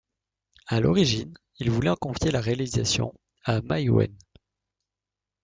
À 0.65 0.79
l'origine, 0.79 1.31
il 1.59 1.69
voulait 1.69 1.91
en 1.91 1.95
confier 1.95 2.31
la 2.31 2.41
réalisation 2.41 3.13
à 3.43 3.61
Maïwenn. 3.61 4.17